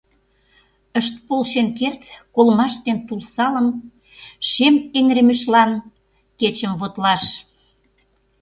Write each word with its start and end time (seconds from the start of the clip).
Ышт 0.99 1.13
полшен 1.27 1.67
керт 1.79 2.01
колымаш 2.35 2.73
ден 2.85 2.97
тул 3.07 3.21
салым 3.33 3.67
Шем 4.49 4.75
эҥыремышлан 4.97 5.71
кечым 6.39 6.73
вотлаш. 6.81 7.23